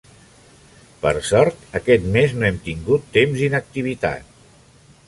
[1.03, 4.31] Per sort, aquest mes no hem tingut temps d'inactivitat.